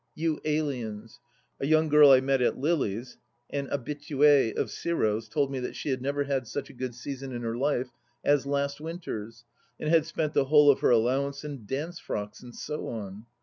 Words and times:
You 0.15 0.41
aliens! 0.45 1.19
A 1.59 1.67
young 1.67 1.87
girl 1.87 2.09
I 2.09 2.21
met 2.21 2.41
at 2.41 2.57
Lily's, 2.57 3.17
an 3.51 3.67
habituSe 3.67 4.51
of 4.57 4.71
Giro's, 4.71 5.29
told 5.29 5.51
me 5.51 5.59
that 5.59 5.75
she 5.75 5.89
had 5.89 6.01
never 6.01 6.23
had 6.23 6.47
such 6.47 6.71
a 6.71 6.73
good 6.73 6.95
season 6.95 7.31
in 7.31 7.43
her 7.43 7.55
life 7.55 7.91
as 8.25 8.47
last 8.47 8.81
winter's, 8.81 9.45
and 9.79 9.89
had 9.91 10.07
spent 10.07 10.33
the 10.33 10.45
whole 10.45 10.71
of 10.71 10.79
her 10.79 10.89
allowance 10.89 11.43
in 11.45 11.67
dance 11.67 11.99
frocks, 11.99 12.41
and 12.41 12.55
so 12.55 12.87
on. 12.87 13.27